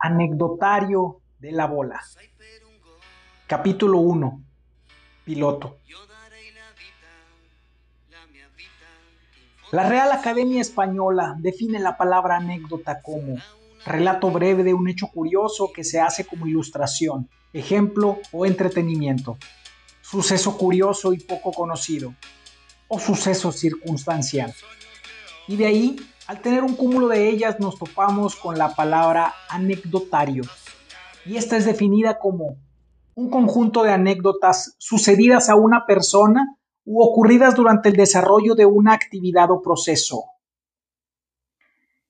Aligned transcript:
Anecdotario 0.00 1.20
de 1.38 1.52
la 1.52 1.66
bola. 1.66 2.00
Capítulo 3.46 3.98
1. 3.98 4.42
Piloto. 5.24 5.78
La 9.72 9.88
Real 9.88 10.12
Academia 10.12 10.60
Española 10.60 11.34
define 11.38 11.78
la 11.80 11.96
palabra 11.96 12.36
anécdota 12.36 13.02
como 13.02 13.36
relato 13.84 14.30
breve 14.30 14.62
de 14.62 14.72
un 14.72 14.88
hecho 14.88 15.08
curioso 15.08 15.72
que 15.74 15.82
se 15.82 16.00
hace 16.00 16.24
como 16.24 16.46
ilustración, 16.46 17.28
ejemplo 17.52 18.18
o 18.32 18.46
entretenimiento, 18.46 19.36
suceso 20.00 20.56
curioso 20.56 21.12
y 21.12 21.18
poco 21.18 21.52
conocido, 21.52 22.14
o 22.86 22.98
suceso 22.98 23.50
circunstancial. 23.50 24.54
Y 25.48 25.56
de 25.56 25.66
ahí 25.66 25.96
al 26.28 26.40
tener 26.42 26.62
un 26.62 26.76
cúmulo 26.76 27.08
de 27.08 27.30
ellas 27.30 27.58
nos 27.58 27.78
topamos 27.78 28.36
con 28.36 28.58
la 28.58 28.74
palabra 28.74 29.34
anecdotario, 29.48 30.44
y 31.24 31.38
esta 31.38 31.56
es 31.56 31.64
definida 31.64 32.18
como 32.18 32.58
un 33.14 33.30
conjunto 33.30 33.82
de 33.82 33.92
anécdotas 33.92 34.76
sucedidas 34.78 35.48
a 35.48 35.56
una 35.56 35.86
persona 35.86 36.58
u 36.84 37.02
ocurridas 37.02 37.54
durante 37.54 37.88
el 37.88 37.96
desarrollo 37.96 38.54
de 38.54 38.66
una 38.66 38.92
actividad 38.92 39.50
o 39.50 39.62
proceso. 39.62 40.24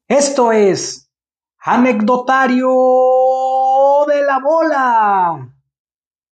Esto 0.09 0.51
es 0.51 1.09
anecdotario 1.61 2.69
de 4.09 4.23
la 4.23 4.41
bola. 4.41 5.55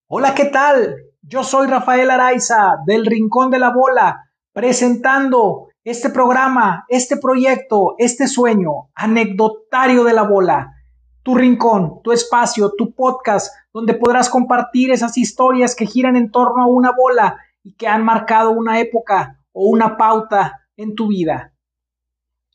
Hola, 0.08 0.34
¿qué 0.34 0.46
tal? 0.46 0.96
Yo 1.22 1.44
soy 1.44 1.68
Rafael 1.68 2.10
Araiza 2.10 2.78
del 2.84 3.06
Rincón 3.06 3.50
de 3.50 3.58
la 3.60 3.70
Bola, 3.70 4.30
presentando 4.52 5.65
este 5.86 6.10
programa, 6.10 6.84
este 6.88 7.16
proyecto, 7.16 7.94
este 7.98 8.26
sueño, 8.26 8.90
anecdotario 8.92 10.02
de 10.02 10.14
la 10.14 10.24
bola, 10.24 10.74
tu 11.22 11.36
rincón, 11.36 12.02
tu 12.02 12.10
espacio, 12.10 12.72
tu 12.76 12.92
podcast, 12.92 13.54
donde 13.72 13.94
podrás 13.94 14.28
compartir 14.28 14.90
esas 14.90 15.16
historias 15.16 15.76
que 15.76 15.86
giran 15.86 16.16
en 16.16 16.32
torno 16.32 16.64
a 16.64 16.66
una 16.66 16.90
bola 16.90 17.38
y 17.62 17.74
que 17.74 17.86
han 17.86 18.04
marcado 18.04 18.50
una 18.50 18.80
época 18.80 19.40
o 19.52 19.68
una 19.68 19.96
pauta 19.96 20.66
en 20.76 20.96
tu 20.96 21.06
vida. 21.06 21.54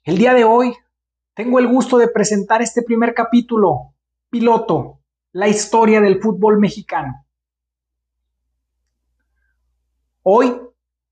El 0.04 0.18
día 0.18 0.34
de 0.34 0.44
hoy 0.44 0.76
tengo 1.34 1.58
el 1.60 1.70
gusto 1.70 1.98
de 1.98 2.10
presentar 2.10 2.62
este 2.62 2.82
primer 2.82 3.14
capítulo, 3.14 3.94
piloto, 4.30 5.00
la 5.32 5.48
historia 5.48 6.02
del 6.02 6.22
fútbol 6.22 6.60
mexicano. 6.60 7.26
Hoy 10.22 10.54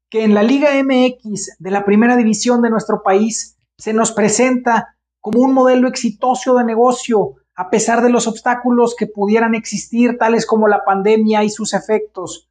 que 0.10 0.24
en 0.24 0.34
la 0.34 0.44
Liga 0.44 0.70
MX 0.84 1.58
de 1.60 1.72
la 1.72 1.86
primera 1.86 2.16
división 2.18 2.62
de 2.62 2.70
nuestro 2.70 3.04
país 3.04 3.58
se 3.78 3.94
nos 3.94 4.12
presenta 4.12 4.96
como 5.22 5.42
un 5.42 5.54
modelo 5.54 5.88
exitoso 5.88 6.56
de 6.56 6.64
negocio 6.64 7.36
a 7.60 7.70
pesar 7.70 8.02
de 8.02 8.10
los 8.10 8.26
obstáculos 8.26 8.96
que 8.98 9.06
pudieran 9.06 9.54
existir, 9.54 10.18
tales 10.18 10.46
como 10.46 10.70
la 10.70 10.86
pandemia 10.86 11.44
y 11.44 11.50
sus 11.50 11.74
efectos. 11.74 12.50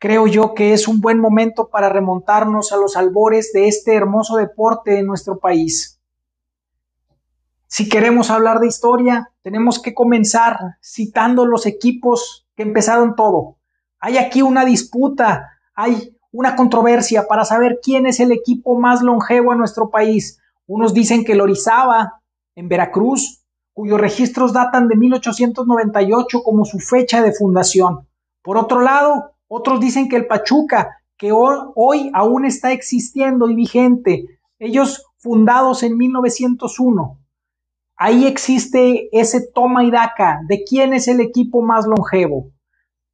Creo 0.00 0.26
yo 0.26 0.54
que 0.54 0.72
es 0.72 0.88
un 0.88 1.00
buen 1.00 1.20
momento 1.20 1.68
para 1.70 1.88
remontarnos 1.88 2.72
a 2.72 2.76
los 2.76 2.96
albores 2.96 3.52
de 3.52 3.68
este 3.68 3.94
hermoso 3.94 4.36
deporte 4.36 4.98
en 4.98 5.06
nuestro 5.06 5.38
país. 5.38 6.00
Si 7.68 7.88
queremos 7.88 8.28
hablar 8.28 8.58
de 8.58 8.66
historia, 8.66 9.30
tenemos 9.42 9.80
que 9.80 9.94
comenzar 9.94 10.58
citando 10.82 11.46
los 11.46 11.64
equipos 11.64 12.44
que 12.56 12.64
empezaron 12.64 13.14
todo. 13.14 13.58
Hay 14.00 14.18
aquí 14.18 14.42
una 14.42 14.64
disputa, 14.64 15.48
hay 15.76 16.13
una 16.34 16.56
controversia 16.56 17.28
para 17.28 17.44
saber 17.44 17.78
quién 17.80 18.06
es 18.06 18.18
el 18.18 18.32
equipo 18.32 18.76
más 18.76 19.02
longevo 19.02 19.52
en 19.52 19.58
nuestro 19.58 19.88
país. 19.88 20.40
Unos 20.66 20.92
dicen 20.92 21.24
que 21.24 21.34
el 21.34 21.40
Orizaba, 21.40 22.22
en 22.56 22.68
Veracruz, 22.68 23.44
cuyos 23.72 24.00
registros 24.00 24.52
datan 24.52 24.88
de 24.88 24.96
1898 24.96 26.42
como 26.42 26.64
su 26.64 26.80
fecha 26.80 27.22
de 27.22 27.32
fundación. 27.32 28.08
Por 28.42 28.58
otro 28.58 28.80
lado, 28.80 29.36
otros 29.46 29.78
dicen 29.78 30.08
que 30.08 30.16
el 30.16 30.26
Pachuca, 30.26 30.98
que 31.16 31.30
hoy 31.30 32.10
aún 32.12 32.44
está 32.46 32.72
existiendo 32.72 33.48
y 33.48 33.54
vigente, 33.54 34.26
ellos 34.58 35.06
fundados 35.18 35.84
en 35.84 35.96
1901. 35.96 37.16
Ahí 37.96 38.26
existe 38.26 39.08
ese 39.12 39.46
toma 39.54 39.84
y 39.84 39.92
daca 39.92 40.40
de 40.48 40.64
quién 40.64 40.94
es 40.94 41.06
el 41.06 41.20
equipo 41.20 41.62
más 41.62 41.86
longevo. 41.86 42.50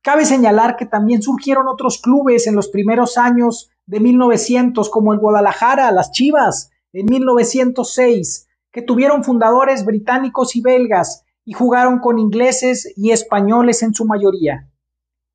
Cabe 0.02 0.24
señalar 0.24 0.76
que 0.76 0.86
también 0.86 1.20
surgieron 1.20 1.68
otros 1.68 2.00
clubes 2.00 2.46
en 2.46 2.56
los 2.56 2.68
primeros 2.68 3.18
años 3.18 3.70
de 3.86 4.00
1900, 4.00 4.88
como 4.88 5.12
el 5.12 5.18
Guadalajara, 5.18 5.90
las 5.92 6.10
Chivas, 6.10 6.70
en 6.92 7.06
1906, 7.06 8.48
que 8.72 8.82
tuvieron 8.82 9.24
fundadores 9.24 9.84
británicos 9.84 10.56
y 10.56 10.62
belgas 10.62 11.24
y 11.44 11.52
jugaron 11.52 11.98
con 11.98 12.18
ingleses 12.18 12.92
y 12.96 13.10
españoles 13.10 13.82
en 13.82 13.92
su 13.92 14.06
mayoría. 14.06 14.70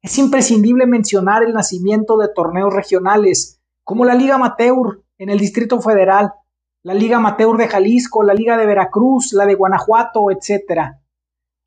Es 0.02 0.18
imprescindible 0.18 0.86
mencionar 0.86 1.44
el 1.44 1.54
nacimiento 1.54 2.18
de 2.18 2.30
torneos 2.34 2.74
regionales, 2.74 3.62
como 3.84 4.06
la 4.06 4.16
Liga 4.16 4.36
Amateur 4.36 5.04
en 5.18 5.30
el 5.30 5.40
Distrito 5.40 5.81
Federal, 5.81 6.31
la 6.84 6.94
Liga 6.94 7.18
Amateur 7.18 7.58
de 7.58 7.68
Jalisco, 7.68 8.24
la 8.24 8.34
Liga 8.34 8.58
de 8.58 8.66
Veracruz, 8.66 9.34
la 9.34 9.46
de 9.46 9.56
Guanajuato, 9.56 10.30
etc. 10.31 10.96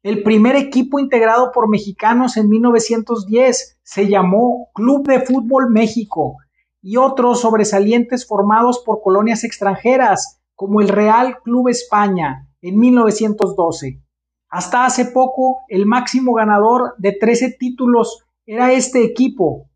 El 0.03 0.23
primer 0.23 0.55
equipo 0.55 1.01
integrado 1.01 1.51
por 1.53 1.69
mexicanos 1.69 2.37
en 2.37 2.49
1910 2.49 3.79
se 3.83 4.09
llamó 4.09 4.69
Club 4.73 5.07
de 5.09 5.21
Fútbol 5.21 5.71
México 5.71 6.37
y 6.81 6.97
otros 6.97 7.41
sobresalientes 7.41 8.25
formados 8.27 8.79
por 8.85 9.03
colonias 9.03 9.43
extranjeras 9.43 10.41
como 10.55 10.81
el 10.81 10.89
Real 10.89 11.39
Club 11.43 11.69
España 11.69 12.49
en 12.63 12.79
1912. 12.79 14.01
Hasta 14.49 14.85
hace 14.85 15.07
poco 15.07 15.63
el 15.69 15.85
máximo 15.85 16.33
ganador 16.35 16.95
de 16.99 17.13
13 17.13 17.57
títulos 17.59 18.25
era 18.47 18.73
este 18.73 19.05
equipo. 19.05 19.69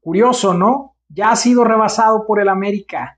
Curioso, 0.00 0.52
¿no? 0.52 0.94
Ya 1.08 1.30
ha 1.30 1.36
sido 1.36 1.64
rebasado 1.64 2.26
por 2.26 2.38
el 2.38 2.50
América. 2.50 3.17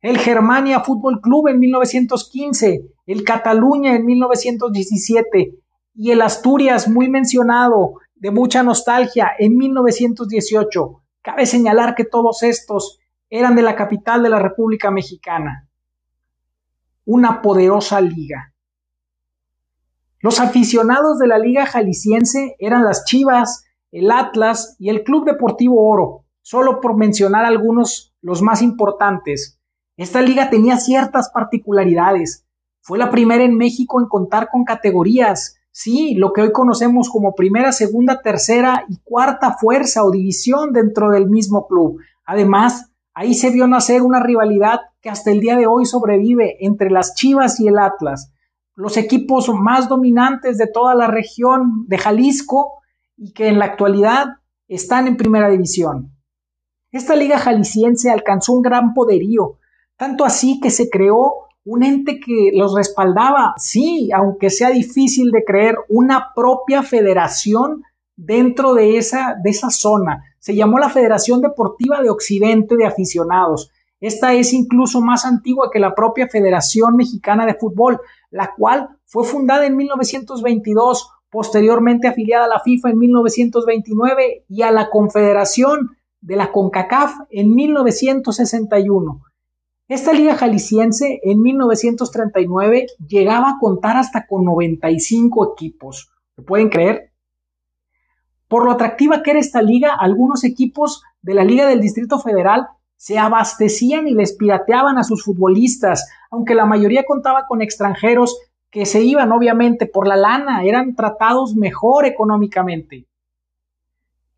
El 0.00 0.18
Germania 0.18 0.80
Fútbol 0.80 1.20
Club 1.20 1.48
en 1.48 1.58
1915 1.58 2.92
el 3.08 3.24
Cataluña 3.24 3.96
en 3.96 4.04
1917 4.04 5.54
y 5.94 6.10
el 6.10 6.20
Asturias 6.20 6.88
muy 6.88 7.08
mencionado, 7.08 7.94
de 8.16 8.30
mucha 8.30 8.62
nostalgia, 8.62 9.30
en 9.38 9.56
1918. 9.56 11.02
Cabe 11.22 11.46
señalar 11.46 11.94
que 11.94 12.04
todos 12.04 12.42
estos 12.42 12.98
eran 13.30 13.56
de 13.56 13.62
la 13.62 13.74
capital 13.74 14.22
de 14.22 14.28
la 14.28 14.38
República 14.38 14.90
Mexicana. 14.90 15.70
Una 17.06 17.40
poderosa 17.40 17.98
liga. 18.02 18.52
Los 20.20 20.38
aficionados 20.38 21.18
de 21.18 21.28
la 21.28 21.38
Liga 21.38 21.64
Jalisciense 21.64 22.56
eran 22.58 22.84
las 22.84 23.06
Chivas, 23.06 23.64
el 23.90 24.10
Atlas 24.10 24.76
y 24.78 24.90
el 24.90 25.02
Club 25.02 25.24
Deportivo 25.24 25.88
Oro, 25.88 26.26
solo 26.42 26.82
por 26.82 26.94
mencionar 26.94 27.46
algunos 27.46 28.14
los 28.20 28.42
más 28.42 28.60
importantes. 28.60 29.57
Esta 29.98 30.22
liga 30.22 30.48
tenía 30.48 30.76
ciertas 30.76 31.28
particularidades. 31.30 32.46
Fue 32.80 32.98
la 32.98 33.10
primera 33.10 33.42
en 33.42 33.56
México 33.56 34.00
en 34.00 34.06
contar 34.06 34.48
con 34.48 34.62
categorías, 34.62 35.56
sí, 35.72 36.14
lo 36.14 36.32
que 36.32 36.40
hoy 36.40 36.52
conocemos 36.52 37.10
como 37.10 37.34
primera, 37.34 37.72
segunda, 37.72 38.22
tercera 38.22 38.84
y 38.88 38.98
cuarta 39.02 39.56
fuerza 39.60 40.04
o 40.04 40.12
división 40.12 40.72
dentro 40.72 41.10
del 41.10 41.28
mismo 41.28 41.66
club. 41.66 41.98
Además, 42.24 42.92
ahí 43.12 43.34
se 43.34 43.50
vio 43.50 43.66
nacer 43.66 44.02
una 44.02 44.22
rivalidad 44.22 44.82
que 45.00 45.10
hasta 45.10 45.32
el 45.32 45.40
día 45.40 45.56
de 45.56 45.66
hoy 45.66 45.84
sobrevive 45.84 46.64
entre 46.64 46.90
las 46.90 47.16
Chivas 47.16 47.58
y 47.58 47.66
el 47.66 47.76
Atlas, 47.76 48.32
los 48.76 48.96
equipos 48.96 49.48
más 49.52 49.88
dominantes 49.88 50.58
de 50.58 50.68
toda 50.68 50.94
la 50.94 51.08
región 51.08 51.86
de 51.88 51.98
Jalisco 51.98 52.74
y 53.16 53.32
que 53.32 53.48
en 53.48 53.58
la 53.58 53.64
actualidad 53.64 54.28
están 54.68 55.08
en 55.08 55.16
primera 55.16 55.50
división. 55.50 56.12
Esta 56.92 57.16
liga 57.16 57.36
jalisciense 57.36 58.12
alcanzó 58.12 58.52
un 58.52 58.62
gran 58.62 58.94
poderío, 58.94 59.58
tanto 59.98 60.24
así 60.24 60.60
que 60.60 60.70
se 60.70 60.88
creó 60.88 61.48
un 61.64 61.82
ente 61.82 62.18
que 62.18 62.50
los 62.54 62.74
respaldaba, 62.74 63.52
sí, 63.58 64.10
aunque 64.14 64.48
sea 64.48 64.70
difícil 64.70 65.30
de 65.32 65.44
creer, 65.44 65.76
una 65.90 66.28
propia 66.34 66.82
federación 66.82 67.82
dentro 68.16 68.72
de 68.72 68.96
esa, 68.96 69.36
de 69.42 69.50
esa 69.50 69.68
zona. 69.68 70.24
Se 70.38 70.54
llamó 70.54 70.78
la 70.78 70.88
Federación 70.88 71.42
Deportiva 71.42 72.00
de 72.00 72.08
Occidente 72.08 72.76
de 72.76 72.86
Aficionados. 72.86 73.70
Esta 74.00 74.32
es 74.32 74.52
incluso 74.52 75.00
más 75.00 75.24
antigua 75.26 75.70
que 75.70 75.80
la 75.80 75.94
propia 75.94 76.28
Federación 76.28 76.96
Mexicana 76.96 77.44
de 77.44 77.54
Fútbol, 77.54 78.00
la 78.30 78.54
cual 78.56 78.88
fue 79.04 79.24
fundada 79.24 79.66
en 79.66 79.76
1922, 79.76 81.10
posteriormente 81.28 82.08
afiliada 82.08 82.46
a 82.46 82.48
la 82.48 82.60
FIFA 82.60 82.90
en 82.90 82.98
1929 82.98 84.44
y 84.48 84.62
a 84.62 84.70
la 84.70 84.88
Confederación 84.88 85.96
de 86.20 86.36
la 86.36 86.50
CONCACAF 86.50 87.12
en 87.30 87.54
1961. 87.54 89.22
Esta 89.88 90.12
liga 90.12 90.36
jalisciense 90.36 91.18
en 91.22 91.40
1939 91.40 92.88
llegaba 93.08 93.48
a 93.48 93.58
contar 93.58 93.96
hasta 93.96 94.26
con 94.26 94.44
95 94.44 95.54
equipos. 95.54 96.10
¿Lo 96.36 96.44
pueden 96.44 96.68
creer? 96.68 97.10
Por 98.48 98.66
lo 98.66 98.72
atractiva 98.72 99.22
que 99.22 99.30
era 99.30 99.40
esta 99.40 99.62
liga, 99.62 99.94
algunos 99.98 100.44
equipos 100.44 101.02
de 101.22 101.32
la 101.32 101.42
Liga 101.42 101.66
del 101.66 101.80
Distrito 101.80 102.18
Federal 102.18 102.68
se 102.96 103.18
abastecían 103.18 104.06
y 104.08 104.12
les 104.12 104.34
pirateaban 104.34 104.98
a 104.98 105.04
sus 105.04 105.24
futbolistas, 105.24 106.06
aunque 106.30 106.54
la 106.54 106.66
mayoría 106.66 107.04
contaba 107.06 107.46
con 107.46 107.62
extranjeros 107.62 108.38
que 108.70 108.84
se 108.84 109.00
iban 109.02 109.32
obviamente 109.32 109.86
por 109.86 110.06
la 110.06 110.16
lana, 110.16 110.64
eran 110.64 110.96
tratados 110.96 111.54
mejor 111.54 112.04
económicamente. 112.04 113.06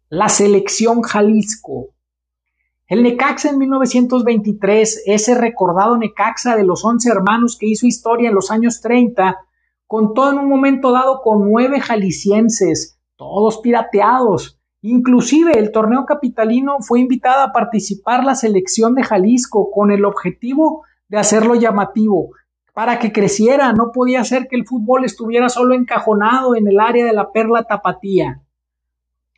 La 0.08 0.29
selección 0.29 1.03
Jalisco. 1.03 1.88
El 2.91 3.05
Necaxa 3.05 3.51
en 3.51 3.59
1923, 3.59 5.05
ese 5.07 5.37
recordado 5.37 5.97
Necaxa 5.97 6.57
de 6.57 6.65
los 6.65 6.85
11 6.85 7.09
hermanos 7.09 7.57
que 7.57 7.69
hizo 7.69 7.87
historia 7.87 8.31
en 8.31 8.35
los 8.35 8.51
años 8.51 8.81
30, 8.81 9.39
contó 9.87 10.29
en 10.29 10.41
un 10.41 10.49
momento 10.49 10.91
dado 10.91 11.21
con 11.23 11.49
nueve 11.49 11.79
jaliscienses, 11.79 12.99
todos 13.15 13.59
pirateados. 13.59 14.59
Inclusive 14.83 15.57
el 15.57 15.71
torneo 15.71 16.05
capitalino 16.05 16.79
fue 16.81 16.99
invitada 16.99 17.45
a 17.45 17.53
participar 17.53 18.25
la 18.25 18.35
selección 18.35 18.97
de 18.97 19.05
Jalisco 19.05 19.71
con 19.71 19.93
el 19.93 20.05
objetivo 20.05 20.83
de 21.07 21.19
hacerlo 21.19 21.55
llamativo, 21.55 22.31
para 22.75 22.99
que 22.99 23.13
creciera. 23.13 23.73
No 23.73 23.93
podía 23.93 24.25
ser 24.25 24.49
que 24.49 24.57
el 24.57 24.67
fútbol 24.67 25.05
estuviera 25.05 25.49
solo 25.49 25.77
encajonado 25.77 26.57
en 26.57 26.67
el 26.67 26.81
área 26.81 27.07
de 27.07 27.13
la 27.13 27.31
perla 27.31 27.63
tapatía. 27.63 28.43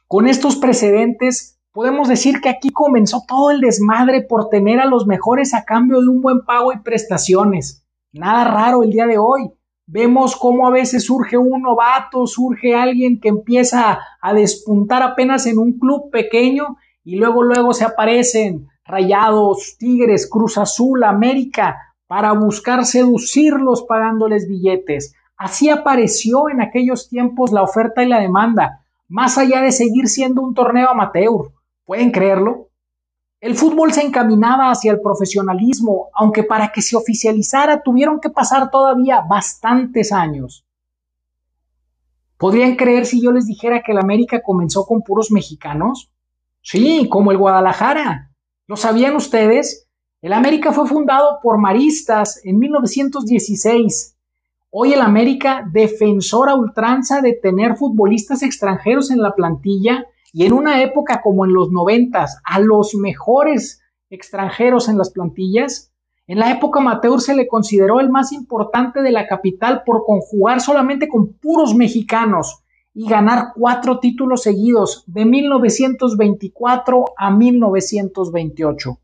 Con 0.09 0.27
estos 0.27 0.57
precedentes, 0.57 1.59
podemos 1.73 2.09
decir 2.09 2.41
que 2.41 2.51
aquí 2.51 2.71
comenzó 2.71 3.25
todo 3.27 3.51
el 3.51 3.61
desmadre 3.61 4.23
por 4.23 4.49
tener 4.49 4.81
a 4.81 4.87
los 4.87 5.07
mejores 5.07 5.55
a 5.55 5.65
cambio 5.65 6.01
de 6.01 6.09
un 6.09 6.21
buen 6.21 6.45
pago 6.45 6.73
y 6.73 6.79
prestaciones. 6.79 7.85
Nada 8.13 8.45
raro 8.45 8.83
el 8.83 8.91
día 8.91 9.07
de 9.07 9.19
hoy. 9.19 9.51
Vemos 9.87 10.37
cómo 10.37 10.67
a 10.67 10.71
veces 10.71 11.07
surge 11.07 11.37
un 11.37 11.63
novato, 11.63 12.27
surge 12.27 12.75
alguien 12.75 13.21
que 13.21 13.29
empieza 13.29 13.99
a 14.21 14.35
despuntar 14.35 15.03
apenas 15.03 15.47
en 15.47 15.59
un 15.59 15.79
club 15.79 16.11
pequeño 16.11 16.77
y 17.05 17.17
luego 17.17 17.43
luego 17.43 17.73
se 17.73 17.85
aparecen 17.85 18.69
Rayados, 18.85 19.77
Tigres, 19.79 20.29
Cruz 20.29 20.59
Azul, 20.59 21.05
América 21.05 21.95
para 22.07 22.33
buscar 22.33 22.85
seducirlos 22.85 23.83
pagándoles 23.85 24.47
billetes. 24.47 25.15
Así 25.37 25.71
apareció 25.71 26.51
en 26.51 26.61
aquellos 26.61 27.09
tiempos 27.09 27.53
la 27.53 27.63
oferta 27.63 28.05
y 28.05 28.09
la 28.09 28.21
demanda, 28.21 28.85
más 29.09 29.39
allá 29.39 29.63
de 29.63 29.73
seguir 29.73 30.09
siendo 30.09 30.43
un 30.43 30.55
torneo 30.55 30.91
amateur. 30.91 31.51
¿Pueden 31.93 32.11
creerlo? 32.11 32.71
El 33.39 33.55
fútbol 33.55 33.93
se 33.93 34.01
encaminaba 34.01 34.71
hacia 34.71 34.93
el 34.93 35.03
profesionalismo, 35.03 36.09
aunque 36.15 36.43
para 36.43 36.73
que 36.73 36.81
se 36.81 36.97
oficializara 36.97 37.83
tuvieron 37.83 38.19
que 38.19 38.31
pasar 38.31 38.71
todavía 38.71 39.21
bastantes 39.29 40.11
años. 40.11 40.65
¿Podrían 42.39 42.77
creer 42.77 43.05
si 43.05 43.23
yo 43.23 43.31
les 43.31 43.47
dijera 43.47 43.83
que 43.83 43.93
el 43.93 43.99
América 43.99 44.41
comenzó 44.43 44.87
con 44.87 45.03
puros 45.03 45.31
mexicanos? 45.31 46.11
Sí, 46.63 47.11
como 47.11 47.31
el 47.31 47.37
Guadalajara. 47.37 48.31
¿Lo 48.67 48.79
sabían 48.79 49.15
ustedes? 49.15 49.87
El 50.23 50.33
América 50.33 50.73
fue 50.73 50.89
fundado 50.89 51.41
por 51.43 51.59
maristas 51.59 52.41
en 52.43 52.59
1916. 52.59 54.17
Hoy 54.71 54.95
el 54.95 55.03
América, 55.03 55.69
defensora 55.71 56.55
ultranza 56.55 57.21
de 57.21 57.35
tener 57.35 57.77
futbolistas 57.77 58.43
extranjeros 58.43 59.11
en 59.11 59.21
la 59.21 59.35
plantilla 59.35 60.07
y 60.33 60.47
en 60.47 60.55
una 60.55 60.83
época 60.83 61.21
como 61.23 61.45
en 61.45 61.53
los 61.53 61.71
noventas, 61.71 62.41
a 62.45 62.59
los 62.59 62.95
mejores 62.95 63.83
extranjeros 64.09 64.89
en 64.89 64.99
las 64.99 65.11
plantillas, 65.11 65.93
en 66.27 66.39
la 66.39 66.51
época 66.51 66.81
amateur 66.81 67.21
se 67.21 67.35
le 67.35 67.47
consideró 67.47 68.01
el 68.01 68.09
más 68.09 68.33
importante 68.33 69.03
de 69.03 69.11
la 69.11 69.27
capital 69.27 69.83
por 69.85 70.05
conjugar 70.05 70.61
solamente 70.61 71.09
con 71.09 71.35
puros 71.35 71.75
mexicanos 71.75 72.63
y 72.95 73.09
ganar 73.09 73.53
cuatro 73.55 73.99
títulos 73.99 74.43
seguidos 74.43 75.05
de 75.07 75.25
1924 75.25 77.05
a 77.17 77.31
1928. 77.31 78.99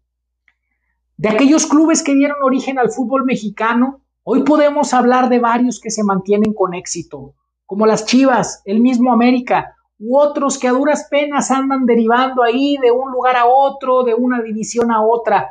De 1.16 1.28
aquellos 1.28 1.66
clubes 1.66 2.02
que 2.02 2.14
dieron 2.14 2.36
origen 2.42 2.78
al 2.78 2.90
fútbol 2.90 3.24
mexicano, 3.24 4.02
hoy 4.22 4.44
podemos 4.44 4.94
hablar 4.94 5.28
de 5.28 5.40
varios 5.40 5.80
que 5.80 5.90
se 5.90 6.04
mantienen 6.04 6.54
con 6.54 6.74
éxito, 6.74 7.34
como 7.66 7.86
las 7.86 8.06
Chivas, 8.06 8.62
el 8.64 8.80
mismo 8.80 9.12
América, 9.12 9.74
u 9.98 10.16
otros 10.16 10.58
que 10.58 10.68
a 10.68 10.72
duras 10.72 11.08
penas 11.10 11.50
andan 11.50 11.84
derivando 11.84 12.42
ahí 12.42 12.76
de 12.80 12.90
un 12.90 13.10
lugar 13.10 13.36
a 13.36 13.46
otro, 13.46 14.04
de 14.04 14.14
una 14.14 14.40
división 14.40 14.92
a 14.92 15.02
otra, 15.02 15.48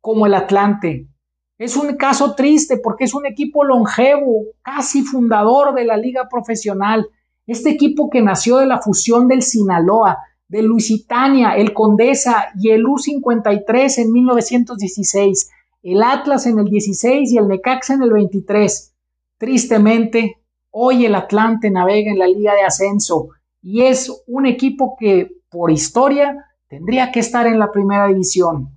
como 0.00 0.26
el 0.26 0.34
Atlante. 0.34 1.08
Es 1.56 1.76
un 1.76 1.96
caso 1.96 2.34
triste 2.34 2.78
porque 2.78 3.04
es 3.04 3.14
un 3.14 3.26
equipo 3.26 3.64
longevo, 3.64 4.44
casi 4.62 5.02
fundador 5.02 5.74
de 5.74 5.84
la 5.84 5.96
liga 5.96 6.28
profesional. 6.28 7.08
Este 7.46 7.70
equipo 7.70 8.10
que 8.10 8.22
nació 8.22 8.58
de 8.58 8.66
la 8.66 8.80
fusión 8.80 9.26
del 9.26 9.42
Sinaloa, 9.42 10.18
de 10.46 10.62
Luisitania, 10.62 11.56
el 11.56 11.72
Condesa 11.72 12.48
y 12.60 12.70
el 12.70 12.84
U53 12.84 13.98
en 13.98 14.12
1916, 14.12 15.50
el 15.82 16.02
Atlas 16.02 16.46
en 16.46 16.58
el 16.58 16.66
16 16.66 17.32
y 17.32 17.38
el 17.38 17.48
Necaxa 17.48 17.94
en 17.94 18.02
el 18.02 18.12
23. 18.12 18.94
Tristemente, 19.38 20.38
hoy 20.70 21.06
el 21.06 21.14
Atlante 21.14 21.70
navega 21.70 22.10
en 22.10 22.18
la 22.18 22.26
Liga 22.26 22.54
de 22.54 22.62
Ascenso 22.62 23.30
y 23.62 23.82
es 23.82 24.12
un 24.26 24.46
equipo 24.46 24.96
que 24.98 25.30
por 25.50 25.70
historia 25.70 26.46
tendría 26.68 27.10
que 27.10 27.20
estar 27.20 27.46
en 27.46 27.58
la 27.58 27.72
primera 27.72 28.06
división. 28.06 28.76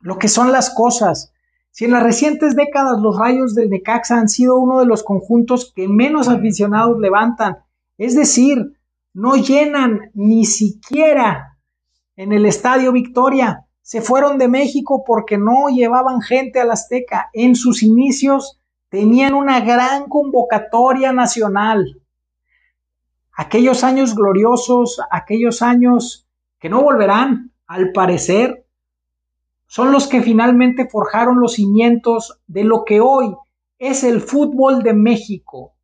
Lo 0.00 0.18
que 0.18 0.28
son 0.28 0.52
las 0.52 0.70
cosas. 0.70 1.32
Si 1.70 1.84
en 1.84 1.92
las 1.92 2.02
recientes 2.02 2.56
décadas 2.56 3.00
los 3.00 3.18
rayos 3.18 3.54
del 3.54 3.70
Necaxa 3.70 4.18
han 4.18 4.28
sido 4.28 4.58
uno 4.58 4.80
de 4.80 4.86
los 4.86 5.02
conjuntos 5.02 5.72
que 5.74 5.88
menos 5.88 6.28
aficionados 6.28 6.98
levantan, 6.98 7.58
es 7.98 8.14
decir, 8.14 8.78
no 9.12 9.36
llenan 9.36 10.10
ni 10.14 10.44
siquiera 10.44 11.58
en 12.16 12.32
el 12.32 12.46
Estadio 12.46 12.92
Victoria. 12.92 13.66
Se 13.82 14.00
fueron 14.00 14.38
de 14.38 14.48
México 14.48 15.04
porque 15.06 15.38
no 15.38 15.68
llevaban 15.68 16.20
gente 16.20 16.60
a 16.60 16.64
la 16.64 16.74
Azteca. 16.74 17.30
En 17.32 17.54
sus 17.54 17.82
inicios 17.82 18.58
tenían 18.88 19.34
una 19.34 19.60
gran 19.60 20.08
convocatoria 20.08 21.12
nacional. 21.12 22.00
Aquellos 23.36 23.84
años 23.84 24.14
gloriosos, 24.14 24.98
aquellos 25.10 25.60
años 25.60 26.26
que 26.58 26.70
no 26.70 26.82
volverán, 26.82 27.52
al 27.66 27.92
parecer, 27.92 28.66
son 29.66 29.92
los 29.92 30.06
que 30.08 30.22
finalmente 30.22 30.88
forjaron 30.88 31.40
los 31.40 31.54
cimientos 31.54 32.40
de 32.46 32.64
lo 32.64 32.84
que 32.84 33.00
hoy 33.00 33.34
es 33.78 34.04
el 34.04 34.20
fútbol 34.20 34.82
de 34.82 34.94
México, 34.94 35.74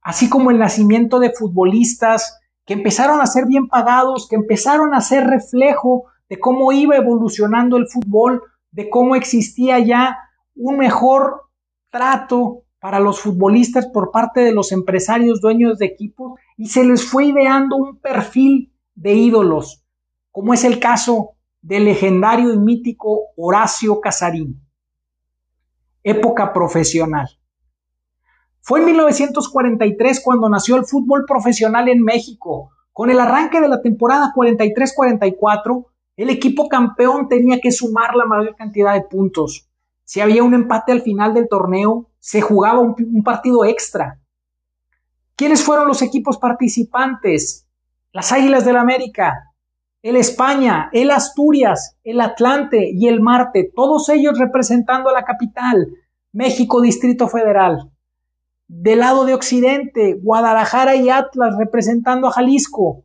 así 0.00 0.30
como 0.30 0.50
el 0.50 0.58
nacimiento 0.58 1.18
de 1.18 1.32
futbolistas 1.32 2.38
que 2.64 2.74
empezaron 2.74 3.20
a 3.20 3.26
ser 3.26 3.44
bien 3.46 3.68
pagados, 3.68 4.26
que 4.28 4.36
empezaron 4.36 4.94
a 4.94 5.00
ser 5.00 5.26
reflejo 5.26 6.04
de 6.28 6.38
cómo 6.40 6.72
iba 6.72 6.96
evolucionando 6.96 7.76
el 7.76 7.88
fútbol, 7.88 8.42
de 8.70 8.88
cómo 8.88 9.16
existía 9.16 9.78
ya 9.80 10.16
un 10.54 10.78
mejor 10.78 11.42
trato 11.90 12.62
para 12.86 13.00
los 13.00 13.18
futbolistas 13.18 13.88
por 13.88 14.12
parte 14.12 14.42
de 14.42 14.52
los 14.52 14.70
empresarios 14.70 15.40
dueños 15.40 15.76
de 15.76 15.86
equipos 15.86 16.38
y 16.56 16.68
se 16.68 16.84
les 16.84 17.04
fue 17.04 17.24
ideando 17.24 17.74
un 17.74 17.98
perfil 17.98 18.72
de 18.94 19.14
ídolos, 19.14 19.84
como 20.30 20.54
es 20.54 20.62
el 20.62 20.78
caso 20.78 21.32
del 21.60 21.86
legendario 21.86 22.54
y 22.54 22.58
mítico 22.58 23.22
Horacio 23.36 24.00
Casarín. 24.00 24.64
Época 26.04 26.52
profesional. 26.52 27.26
Fue 28.60 28.78
en 28.78 28.86
1943 28.86 30.22
cuando 30.24 30.48
nació 30.48 30.76
el 30.76 30.84
fútbol 30.84 31.24
profesional 31.26 31.88
en 31.88 32.04
México. 32.04 32.70
Con 32.92 33.10
el 33.10 33.18
arranque 33.18 33.60
de 33.60 33.66
la 33.66 33.82
temporada 33.82 34.32
43-44, 34.32 35.86
el 36.18 36.30
equipo 36.30 36.68
campeón 36.68 37.26
tenía 37.28 37.60
que 37.60 37.72
sumar 37.72 38.14
la 38.14 38.26
mayor 38.26 38.54
cantidad 38.54 38.94
de 38.94 39.00
puntos. 39.00 39.68
Si 40.04 40.20
había 40.20 40.44
un 40.44 40.54
empate 40.54 40.92
al 40.92 41.02
final 41.02 41.34
del 41.34 41.48
torneo, 41.48 42.10
se 42.26 42.40
jugaba 42.40 42.80
un, 42.80 43.22
partido 43.22 43.64
extra. 43.64 44.18
¿Quiénes 45.36 45.62
fueron 45.62 45.86
los 45.86 46.02
equipos 46.02 46.38
participantes? 46.38 47.68
Las 48.10 48.32
Águilas 48.32 48.64
del 48.64 48.78
América, 48.78 49.52
el 50.02 50.16
España, 50.16 50.90
el 50.92 51.12
Asturias, 51.12 51.96
el 52.02 52.20
Atlante 52.20 52.90
y 52.92 53.06
el 53.06 53.20
Marte, 53.20 53.70
todos 53.72 54.08
ellos 54.08 54.40
representando 54.40 55.08
a 55.08 55.12
la 55.12 55.22
capital, 55.22 55.86
México 56.32 56.80
Distrito 56.80 57.28
Federal. 57.28 57.92
Del 58.66 58.98
lado 58.98 59.24
de 59.24 59.34
Occidente, 59.34 60.18
Guadalajara 60.20 60.96
y 60.96 61.10
Atlas 61.10 61.56
representando 61.56 62.26
a 62.26 62.32
Jalisco. 62.32 63.04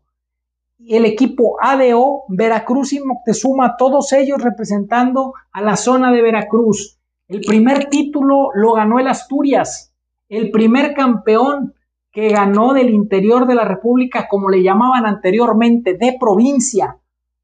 El 0.80 1.06
equipo 1.06 1.58
ADO, 1.62 2.24
Veracruz 2.28 2.92
y 2.94 3.00
Moctezuma, 3.00 3.78
todos 3.78 4.14
ellos 4.14 4.42
representando 4.42 5.34
a 5.52 5.62
la 5.62 5.76
zona 5.76 6.12
de 6.12 6.24
Veracruz. 6.24 7.01
El 7.32 7.40
primer 7.40 7.86
título 7.86 8.50
lo 8.54 8.74
ganó 8.74 9.00
el 9.00 9.08
Asturias. 9.08 9.96
El 10.28 10.52
primer 10.52 10.94
campeón 10.94 11.74
que 12.12 12.28
ganó 12.28 12.74
del 12.74 12.90
interior 12.90 13.48
de 13.48 13.56
la 13.56 13.64
República, 13.64 14.28
como 14.28 14.50
le 14.50 14.62
llamaban 14.62 15.06
anteriormente, 15.06 15.94
de 15.94 16.18
provincia, 16.20 16.98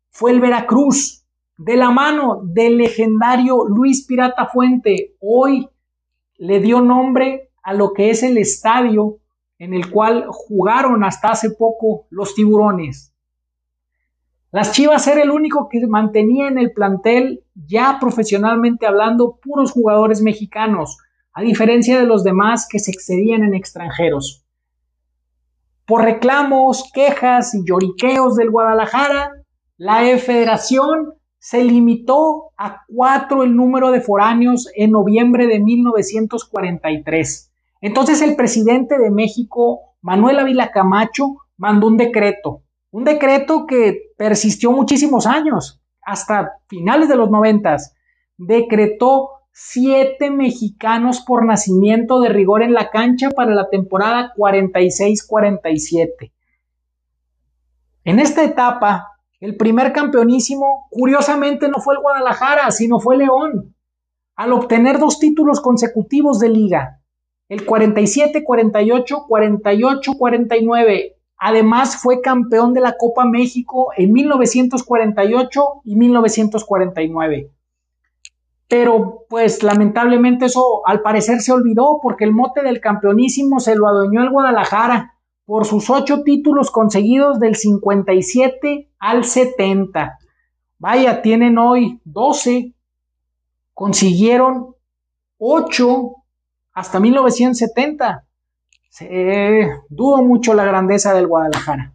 fue 0.10 0.32
el 0.32 0.41
Veracruz, 0.41 1.24
de 1.58 1.77
la 1.77 1.89
mano 1.89 2.41
del 2.44 2.75
legendario 2.75 3.65
Luis 3.65 4.06
Pirata 4.06 4.48
Fuente. 4.48 5.15
Hoy 5.22 5.70
le 6.36 6.60
dio 6.60 6.82
nombre 6.82 7.51
a 7.63 7.74
lo 7.74 7.94
que 7.94 8.10
es 8.10 8.24
el 8.24 8.38
estadio 8.38 9.20
en 9.58 9.74
el 9.74 9.89
cual 9.89 10.25
jugaron 10.27 11.06
hasta 11.06 11.29
hace 11.29 11.51
poco 11.51 12.08
los 12.10 12.36
tiburones. 12.36 13.13
Las 14.51 14.72
Chivas 14.72 15.06
era 15.08 15.22
el 15.22 15.30
único 15.30 15.68
que 15.70 15.86
mantenía 15.88 16.48
en 16.48 16.58
el 16.58 16.72
plantel, 16.72 17.44
ya 17.54 17.98
profesionalmente 18.00 18.88
hablando, 18.88 19.39
puros 19.42 19.72
jugadores 19.72 20.22
mexicanos. 20.22 20.98
a 21.34 21.42
diferencia 21.42 22.00
de 22.00 22.08
los 22.08 22.24
demás 22.24 22.68
que 22.68 22.80
se 22.80 22.89
excedían 22.89 23.44
en 23.44 23.54
extranjeros. 23.54 24.44
Por 25.86 26.01
reclamos, 26.04 26.89
quejas 26.92 27.54
y 27.54 27.63
lloriqueos 27.63 28.36
del 28.36 28.50
Guadalajara, 28.50 29.34
la 29.77 30.00
Federación 30.18 31.13
se 31.38 31.63
limitó 31.63 32.51
a 32.58 32.82
cuatro 32.88 33.44
el 33.44 33.56
número 33.56 33.92
de 33.92 34.01
foráneos 34.01 34.68
en 34.75 34.89
noviembre 34.89 35.46
de 35.46 35.60
1943. 35.60 37.51
Entonces 37.82 38.24
el 38.24 38.36
presidente 38.36 38.98
de 38.98 39.12
México, 39.12 39.96
Manuel 40.01 40.39
Ávila 40.39 40.72
Camacho, 40.72 41.36
mandó 41.56 41.86
un 41.88 41.98
decreto, 41.98 42.63
un 42.98 43.04
decreto 43.04 43.68
que 43.68 44.12
persistió 44.18 44.72
muchísimos 44.72 45.27
años, 45.27 45.80
hasta 46.01 46.54
finales 46.66 47.08
de 47.08 47.16
los 47.16 47.30
noventas, 47.30 47.94
decretó 48.38 49.34
siete 49.51 50.32
mexicanos 50.32 51.22
por 51.22 51.46
nacimiento 51.46 52.20
de 52.22 52.30
rigor 52.30 52.63
en 52.63 52.74
la 52.74 52.89
cancha 52.89 53.30
para 53.30 53.54
la 53.54 53.70
temporada 53.70 54.34
46-47. 54.36 56.32
En 58.04 58.18
esta 58.18 58.44
etapa, 58.44 59.10
el 59.39 59.58
primer 59.58 59.94
campeonísimo, 59.94 60.88
curiosamente, 60.89 61.70
no 61.70 61.80
fue 61.80 61.94
el 61.94 62.01
Guadalajara, 62.01 62.72
sino 62.72 63.00
fue 63.00 63.18
León, 63.18 63.75
al 64.36 64.54
obtener 64.54 64.98
dos 64.98 65.20
títulos 65.20 65.62
consecutivos 65.62 66.39
de 66.39 66.50
liga, 66.50 67.00
el 67.48 67.63
47-48, 67.63 69.27
48-49. 69.30 71.16
Además, 71.38 71.98
fue 71.98 72.22
campeón 72.22 72.74
de 72.74 72.82
la 72.82 72.96
Copa 72.98 73.25
México 73.25 73.91
en 73.96 74.12
1948 74.13 75.63
y 75.84 75.96
1949 75.96 77.51
pero 78.67 79.25
pues 79.29 79.63
lamentablemente 79.63 80.46
eso 80.46 80.82
al 80.86 81.01
parecer 81.01 81.39
se 81.39 81.53
olvidó 81.53 82.00
porque 82.01 82.25
el 82.25 82.34
mote 82.34 82.63
del 82.63 82.82
campeonísimo 82.82 83.60
se 83.60 83.75
lo 83.75 83.88
adueñó 83.88 84.22
el 84.22 84.29
Guadalajara 84.29 85.13
por 85.46 85.65
sus 85.65 85.89
ocho 85.89 86.24
títulos 86.24 86.72
conseguidos 86.72 87.39
del 87.39 87.56
57 87.56 88.89
al 89.00 89.24
70. 89.24 90.20
Vaya, 90.79 91.22
tienen 91.22 91.58
hoy 91.58 92.01
12, 92.03 92.74
consiguieron 93.74 94.75
8 95.38 96.15
hasta 96.74 97.00
1970. 97.00 98.26
Dudo 99.89 100.24
mucho 100.24 100.54
la 100.54 100.66
grandeza 100.66 101.13
del 101.13 101.27
Guadalajara. 101.27 101.94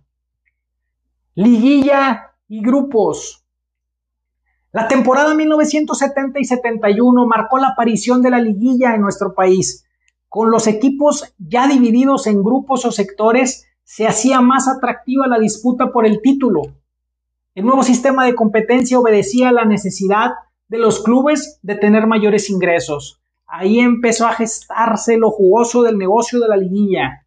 Liguilla 1.34 2.34
y 2.48 2.62
grupos. 2.62 3.44
La 4.72 4.88
temporada 4.88 5.34
1970 5.34 6.40
y 6.40 6.44
71 6.44 7.26
marcó 7.26 7.58
la 7.58 7.68
aparición 7.68 8.22
de 8.22 8.30
la 8.30 8.40
liguilla 8.40 8.94
en 8.94 9.00
nuestro 9.00 9.34
país. 9.34 9.84
Con 10.28 10.50
los 10.50 10.66
equipos 10.66 11.34
ya 11.38 11.66
divididos 11.66 12.26
en 12.26 12.42
grupos 12.42 12.84
o 12.84 12.92
sectores, 12.92 13.66
se 13.84 14.06
hacía 14.06 14.40
más 14.40 14.68
atractiva 14.68 15.26
la 15.26 15.38
disputa 15.38 15.92
por 15.92 16.06
el 16.06 16.22
título. 16.22 16.62
El 17.54 17.66
nuevo 17.66 17.82
sistema 17.82 18.24
de 18.24 18.34
competencia 18.34 18.98
obedecía 18.98 19.50
a 19.50 19.52
la 19.52 19.64
necesidad 19.64 20.30
de 20.68 20.78
los 20.78 21.02
clubes 21.02 21.58
de 21.62 21.74
tener 21.74 22.06
mayores 22.06 22.48
ingresos. 22.48 23.21
Ahí 23.54 23.80
empezó 23.80 24.26
a 24.26 24.32
gestarse 24.32 25.18
lo 25.18 25.30
jugoso 25.30 25.82
del 25.82 25.98
negocio 25.98 26.40
de 26.40 26.48
la 26.48 26.56
liguilla. 26.56 27.26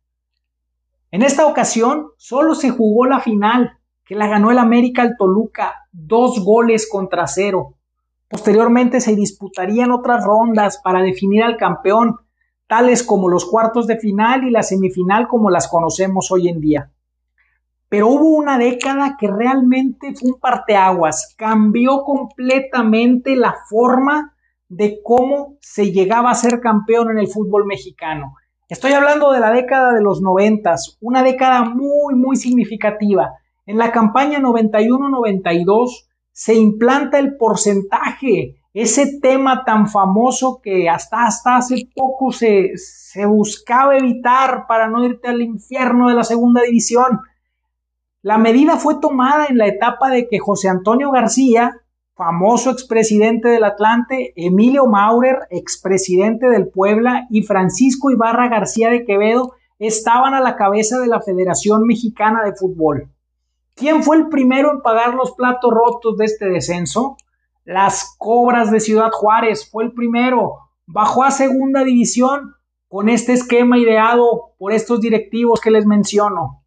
En 1.11 1.21
esta 1.21 1.45
ocasión 1.45 2.07
solo 2.17 2.55
se 2.55 2.71
jugó 2.71 3.05
la 3.05 3.19
final, 3.19 3.77
que 4.03 4.15
la 4.15 4.25
ganó 4.25 4.49
el 4.49 4.57
América 4.57 5.03
al 5.03 5.17
Toluca, 5.19 5.87
dos 5.91 6.43
goles 6.43 6.89
contra 6.91 7.27
cero. 7.27 7.75
Posteriormente 8.27 9.01
se 9.01 9.15
disputarían 9.15 9.91
otras 9.91 10.25
rondas 10.25 10.81
para 10.83 11.03
definir 11.03 11.43
al 11.43 11.57
campeón, 11.57 12.15
tales 12.65 13.03
como 13.03 13.29
los 13.29 13.45
cuartos 13.45 13.85
de 13.85 13.99
final 13.99 14.45
y 14.45 14.49
la 14.49 14.63
semifinal 14.63 15.27
como 15.27 15.51
las 15.51 15.67
conocemos 15.67 16.31
hoy 16.31 16.49
en 16.49 16.59
día. 16.59 16.91
Pero 17.87 18.07
hubo 18.07 18.35
una 18.35 18.57
década 18.57 19.15
que 19.19 19.27
realmente 19.27 20.15
fue 20.15 20.31
un 20.31 20.39
parteaguas, 20.39 21.35
cambió 21.37 22.01
completamente 22.03 23.35
la 23.35 23.55
forma 23.69 24.34
de 24.67 24.99
cómo 25.03 25.57
se 25.61 25.91
llegaba 25.91 26.31
a 26.31 26.35
ser 26.35 26.59
campeón 26.59 27.11
en 27.11 27.19
el 27.19 27.27
fútbol 27.27 27.65
mexicano. 27.65 28.35
Estoy 28.67 28.93
hablando 28.93 29.31
de 29.31 29.39
la 29.39 29.51
década 29.51 29.93
de 29.93 30.01
los 30.01 30.21
noventas, 30.21 30.97
una 31.01 31.23
década 31.23 31.63
muy, 31.65 32.15
muy 32.15 32.35
significativa 32.35 33.33
en 33.65 33.77
la 33.77 33.91
campaña 33.91 34.39
91-92 34.39 36.07
se 36.31 36.53
implanta 36.53 37.17
el 37.17 37.35
porcentaje, 37.37 38.57
ese 38.73 39.19
tema 39.19 39.63
tan 39.63 39.89
famoso 39.89 40.59
que 40.61 40.89
hasta, 40.89 41.25
hasta 41.25 41.57
hace 41.57 41.89
poco 41.95 42.31
se, 42.31 42.73
se 42.75 43.25
buscaba 43.25 43.97
evitar 43.97 44.67
para 44.67 44.87
no 44.87 45.03
irte 45.05 45.29
al 45.29 45.41
infierno 45.41 46.09
de 46.09 46.15
la 46.15 46.23
segunda 46.23 46.61
división. 46.61 47.21
La 48.21 48.37
medida 48.37 48.77
fue 48.77 48.99
tomada 48.99 49.45
en 49.47 49.57
la 49.57 49.67
etapa 49.67 50.09
de 50.09 50.27
que 50.27 50.39
José 50.39 50.67
Antonio 50.67 51.09
García, 51.11 51.81
famoso 52.15 52.71
expresidente 52.71 53.49
del 53.49 53.65
Atlante, 53.65 54.31
Emilio 54.37 54.85
Maurer, 54.85 55.39
expresidente 55.49 56.47
del 56.47 56.69
Puebla, 56.69 57.27
y 57.29 57.43
Francisco 57.43 58.09
Ibarra 58.09 58.47
García 58.47 58.89
de 58.89 59.05
Quevedo 59.05 59.53
estaban 59.79 60.33
a 60.33 60.39
la 60.39 60.55
cabeza 60.55 60.97
de 60.99 61.07
la 61.07 61.21
Federación 61.21 61.85
Mexicana 61.85 62.43
de 62.43 62.55
Fútbol. 62.55 63.09
¿Quién 63.75 64.01
fue 64.03 64.15
el 64.15 64.29
primero 64.29 64.71
en 64.71 64.81
pagar 64.81 65.13
los 65.15 65.33
platos 65.33 65.69
rotos 65.73 66.15
de 66.15 66.23
este 66.25 66.45
descenso? 66.45 67.17
Las 67.65 68.15
Cobras 68.17 68.71
de 68.71 68.79
Ciudad 68.79 69.11
Juárez 69.11 69.69
fue 69.69 69.83
el 69.83 69.91
primero. 69.91 70.69
Bajó 70.85 71.23
a 71.23 71.31
segunda 71.31 71.83
división 71.83 72.55
con 72.87 73.09
este 73.09 73.33
esquema 73.33 73.77
ideado 73.77 74.53
por 74.57 74.71
estos 74.71 75.01
directivos 75.01 75.59
que 75.59 75.71
les 75.71 75.85
menciono. 75.85 76.63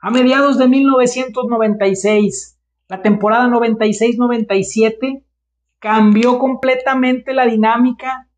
A 0.00 0.10
mediados 0.10 0.58
de 0.58 0.66
1996, 0.66 2.58
la 2.92 3.00
temporada 3.00 3.48
96-97, 3.48 5.24
cambió 5.78 6.38
completamente 6.38 7.32
la 7.32 7.46
dinámica 7.46 8.28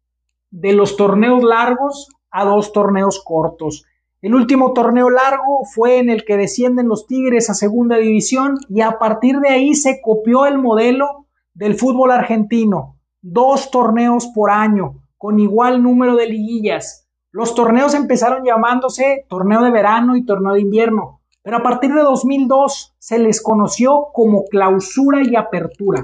de 0.53 0.73
los 0.75 0.97
torneos 0.97 1.43
largos 1.43 2.09
a 2.31 2.45
dos 2.45 2.73
torneos 2.73 3.21
cortos. 3.25 3.85
El 4.23 4.33
último 4.33 4.73
torneo 4.73 5.11
largo 5.11 5.65
fue 5.65 5.99
en 5.99 6.09
el 6.09 6.25
que 6.25 6.37
descienden 6.37 6.87
los 6.87 7.09
Tigres 7.09 7.51
a 7.51 7.55
segunda 7.55 7.97
división 7.97 8.55
y 8.69 8.83
a 8.83 8.97
partir 9.01 9.41
de 9.41 9.49
ahí 9.49 9.75
se 9.75 10.01
copió 10.01 10.47
el 10.47 10.59
modelo 10.59 11.27
del 11.53 11.75
fútbol 11.75 12.13
argentino. 12.13 13.01
Dos 13.23 13.73
torneos 13.73 14.29
por 14.29 14.53
año, 14.53 15.03
con 15.19 15.41
igual 15.41 15.83
número 15.83 16.15
de 16.15 16.29
liguillas. 16.29 17.09
Los 17.33 17.57
torneos 17.57 17.93
empezaron 17.93 18.45
llamándose 18.45 19.27
torneo 19.29 19.65
de 19.65 19.73
verano 19.73 20.15
y 20.15 20.25
torneo 20.25 20.53
de 20.53 20.61
invierno, 20.61 21.23
pero 21.45 21.59
a 21.59 21.63
partir 21.63 21.93
de 21.93 22.01
2002 22.01 22.97
se 22.99 23.19
les 23.19 23.43
conoció 23.43 24.07
como 24.15 24.47
clausura 24.47 25.23
y 25.23 25.37
apertura. 25.37 26.03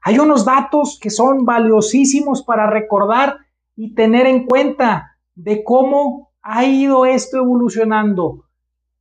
Hay 0.00 0.20
unos 0.20 0.44
datos 0.44 1.00
que 1.02 1.10
son 1.10 1.44
valiosísimos 1.44 2.44
para 2.44 2.70
recordar 2.70 3.38
y 3.74 3.94
tener 3.96 4.26
en 4.26 4.46
cuenta 4.46 5.18
de 5.34 5.64
cómo 5.64 6.30
ha 6.40 6.64
ido 6.64 7.04
esto 7.04 7.38
evolucionando. 7.38 8.44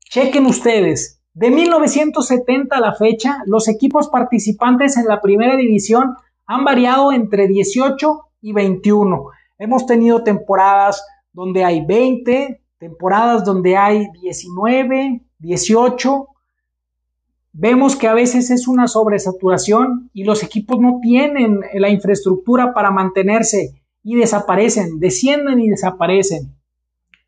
Chequen 0.10 0.48
ustedes, 0.48 1.22
de 1.36 1.52
1970 1.52 2.76
a 2.76 2.80
la 2.80 2.96
fecha, 2.96 3.44
los 3.46 3.68
equipos 3.68 4.08
participantes 4.08 4.98
en 4.98 5.06
la 5.06 5.22
primera 5.22 5.56
división 5.56 6.16
han 6.48 6.66
variado 6.66 7.12
entre 7.12 7.48
18 7.48 8.22
y 8.42 8.54
21. 8.54 9.26
Hemos 9.60 9.86
tenido 9.86 10.24
temporadas 10.24 11.06
donde 11.32 11.64
hay 11.64 11.86
20, 11.86 12.65
temporadas 12.78 13.44
donde 13.46 13.78
hay 13.78 14.08
19, 14.22 15.22
18. 15.40 16.28
Vemos 17.54 17.96
que 17.96 18.08
a 18.08 18.14
veces 18.14 18.52
es 18.52 18.68
una 18.68 18.88
sobresaturación 18.88 20.10
y 20.14 20.24
los 20.24 20.44
equipos 20.44 20.80
no 20.80 21.00
tienen 21.02 21.62
la 21.74 21.90
infraestructura 21.90 22.74
para 22.74 22.92
mantenerse 22.92 23.82
y 24.04 24.16
desaparecen, 24.16 25.00
descienden 25.00 25.60
y 25.62 25.70
desaparecen 25.70 26.56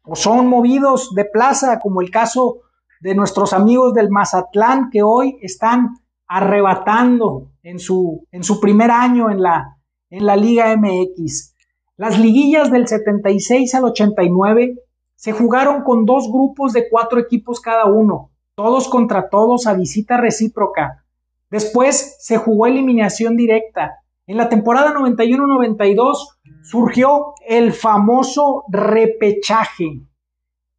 o 0.07 0.15
son 0.15 0.47
movidos 0.47 1.13
de 1.13 1.25
plaza, 1.25 1.79
como 1.79 2.01
el 2.01 2.09
caso 2.09 2.61
de 3.01 3.13
nuestros 3.13 3.53
amigos 3.53 3.93
del 3.93 4.09
Mazatlán 4.09 4.89
que 4.89 5.03
hoy 5.03 5.37
están 5.41 5.97
arrebatando 6.27 7.51
en 7.61 7.79
su, 7.79 8.25
en 8.31 8.43
su 8.43 8.59
primer 8.59 8.89
año 8.89 9.29
en 9.29 9.41
la, 9.41 9.77
en 10.09 10.25
la 10.25 10.35
Liga 10.35 10.75
MX. 10.75 11.53
Las 11.97 12.19
liguillas 12.19 12.71
del 12.71 12.87
76 12.87 13.75
al 13.75 13.85
89 13.85 14.75
se 15.17 15.33
jugaron 15.33 15.83
con 15.83 16.05
dos 16.05 16.31
grupos 16.31 16.71
de 16.71 16.87
cuatro 16.89 17.19
equipos 17.19 17.59
cada 17.59 17.83
uno, 17.83 18.31
todos 18.55 18.87
contra 18.87 19.27
todos 19.27 19.67
a 19.67 19.73
visita 19.73 20.15
recíproca. 20.15 21.03
Después 21.49 22.15
se 22.19 22.37
jugó 22.37 22.67
eliminación 22.67 23.35
directa 23.35 24.03
en 24.27 24.35
la 24.35 24.49
temporada 24.49 24.93
91-92 24.93 26.37
surgió 26.61 27.33
el 27.47 27.71
famoso 27.71 28.65
repechaje. 28.67 30.01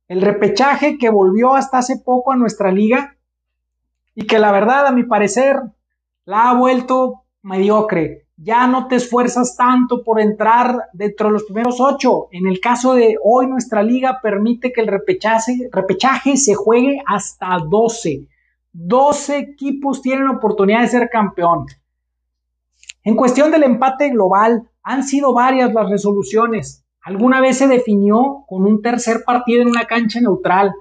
El 0.07 0.21
repechaje 0.21 0.99
que 0.99 1.09
volvió 1.09 1.55
hasta 1.55 1.79
hace 1.79 1.97
poco 1.99 2.33
a 2.33 2.37
nuestra 2.37 2.71
liga 2.71 3.17
y 4.15 4.27
que 4.27 4.39
la 4.39 4.53
verdad, 4.53 4.87
a 4.87 4.93
mi 4.93 5.05
parecer, 5.05 5.63
la 6.27 6.51
ha 6.51 6.55
vuelto 6.55 7.23
mediocre. 7.41 8.27
Ya 8.41 8.69
no 8.69 8.87
te 8.87 8.97
esfuerzas 8.97 9.57
tanto 9.57 10.05
por 10.05 10.21
entrar 10.21 10.85
dentro 10.93 11.27
de 11.27 11.33
los 11.33 11.45
primeros 11.45 11.81
ocho. 11.81 12.29
En 12.31 12.47
el 12.47 12.61
caso 12.61 12.95
de 12.95 13.17
hoy, 13.23 13.49
nuestra 13.49 13.83
liga 13.83 14.21
permite 14.23 14.73
que 14.73 14.81
el 14.81 14.87
repechaje, 14.87 16.37
se 16.37 16.55
juegue 16.55 17.03
hasta 17.05 17.59
12. 17.69 18.29
12 18.73 19.39
equipos 19.39 20.03
tienen 20.03 20.29
oportunidad 20.29 20.83
de 20.83 20.89
ser 20.89 21.11
campeón. 21.11 21.67
En 23.03 23.17
cuestión 23.17 23.51
del 23.51 23.65
empate 23.65 24.11
global, 24.11 24.71
han 24.85 25.03
sido 25.03 25.35
varias 25.35 25.75
las 25.75 25.91
resoluciones. 25.91 26.85
Alguna 27.03 27.41
vez 27.41 27.59
se 27.59 27.67
definió 27.67 28.45
con 28.47 28.65
un 28.65 28.83
tercer 28.83 29.25
partido 29.27 29.63
en 29.63 29.69
una 29.69 29.87
cancha 29.87 30.21
neutral, 30.21 30.73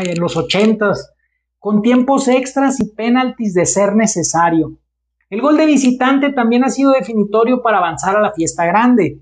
en 0.00 0.20
los 0.20 0.36
ochentas, 0.36 1.12
con 1.60 1.80
tiempos 1.80 2.26
extras 2.26 2.80
y 2.80 2.90
penaltis 2.90 3.54
de 3.54 3.66
ser 3.66 3.94
necesario. 3.94 4.78
El 5.30 5.40
gol 5.40 5.56
de 5.56 5.66
visitante 5.66 6.32
también 6.32 6.64
ha 6.64 6.70
sido 6.70 6.92
definitorio 6.92 7.62
para 7.62 7.78
avanzar 7.78 8.16
a 8.16 8.20
la 8.20 8.32
fiesta 8.32 8.66
grande. 8.66 9.20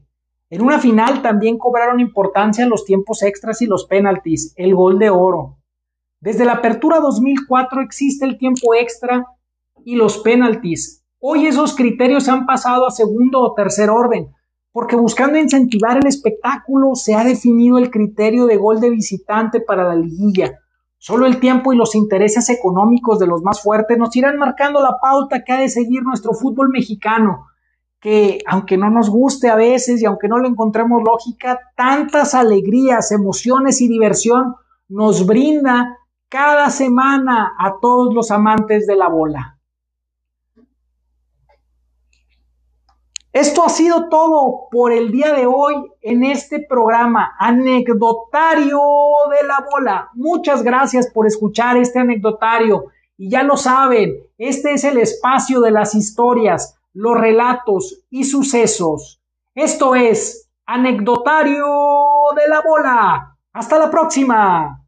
En 0.51 0.63
una 0.63 0.79
final 0.79 1.23
también 1.23 1.59
cobraron 1.59 2.01
importancia 2.01 2.67
los 2.67 2.85
tiempos 2.85 3.23
extras 3.23 3.63
y 3.63 3.67
los 3.67 3.87
penaltis, 3.87 4.53
el 4.57 4.75
gol 4.75 4.99
de 4.99 5.11
oro. 5.11 5.59
Desde 6.21 6.45
la 6.45 6.53
apertura 6.53 7.01
2004 7.01 7.81
existe 7.81 8.27
el 8.27 8.37
tiempo 8.37 8.75
extra 8.75 9.27
y 9.85 9.97
los 9.97 10.19
penaltis. 10.19 11.05
Hoy 11.21 11.47
esos 11.47 11.75
criterios 11.75 12.29
han 12.29 12.47
pasado 12.47 12.87
a 12.87 12.91
segundo 12.91 13.41
o 13.41 13.55
tercer 13.55 13.89
orden, 13.89 14.29
porque 14.73 14.97
buscando 14.97 15.39
incentivar 15.39 15.99
el 15.99 16.07
espectáculo 16.07 16.95
se 16.95 17.15
ha 17.15 17.25
definido 17.25 17.79
el 17.79 17.91
criterio 17.91 18.47
de 18.47 18.57
gol 18.57 18.81
de 18.81 18.91
visitante 18.91 19.61
para 19.61 19.85
la 19.85 19.95
liguilla. 19.95 20.59
Solo 21.05 21.27
el 21.27 21.41
tiempo 21.41 21.73
y 21.73 21.77
los 21.77 21.97
intereses 21.97 22.49
económicos 22.49 23.19
de 23.19 23.27
los 23.27 23.43
más 23.43 23.61
fuertes 23.61 23.99
nos 23.99 24.15
irán 24.15 24.39
marcando 24.39 24.81
la 24.81 25.01
pauta 25.03 25.43
que 25.43 25.53
ha 25.53 25.59
de 25.59 25.69
seguir 25.69 26.05
nuestro 26.05 26.33
fútbol 26.33 26.69
mexicano, 26.69 27.49
que 27.99 28.39
aunque 28.47 28.77
no 28.77 28.89
nos 28.89 29.11
guste 29.11 29.51
a 29.51 29.57
veces 29.57 30.01
y 30.01 30.05
aunque 30.05 30.29
no 30.29 30.39
le 30.39 30.47
encontremos 30.47 31.03
lógica, 31.03 31.59
tantas 31.77 32.37
alegrías, 32.37 33.11
emociones 33.11 33.81
y 33.81 33.89
diversión 33.89 34.55
nos 34.89 35.27
brinda 35.27 35.99
cada 36.29 36.71
semana 36.71 37.51
a 37.59 37.81
todos 37.81 38.15
los 38.15 38.31
amantes 38.31 38.87
de 38.87 38.95
la 38.95 39.09
bola. 39.09 39.59
Esto 43.33 43.65
ha 43.65 43.71
sido 43.71 44.11
todo 44.11 44.69
por 44.71 44.93
el 44.93 45.11
día 45.11 45.33
de 45.33 45.47
hoy 45.47 45.75
en 46.03 46.23
este 46.23 46.61
programa 46.61 47.35
anecdotario 47.39 48.79
de 49.31 49.47
la 49.47 49.65
bola. 49.71 50.11
Muchas 50.13 50.63
gracias 50.63 51.11
por 51.11 51.27
escuchar 51.27 51.79
este 51.79 51.99
anecdotario. 51.99 52.89
Y 53.17 53.31
ya 53.31 53.43
lo 53.43 53.57
saben, 53.57 54.19
este 54.37 54.75
es 54.75 54.85
el 54.85 54.99
espacio 54.99 55.63
de 55.63 55.71
las 55.71 55.95
historias, 55.95 56.79
los 56.93 57.19
relatos 57.19 58.05
y 58.11 58.25
sucesos. 58.25 59.23
Esto 59.55 59.95
es 59.95 60.51
anecdotario 60.67 61.67
de 62.37 62.49
la 62.49 62.61
bola. 62.61 63.39
Hasta 63.55 63.79
la 63.79 63.91
próxima. 63.91 64.82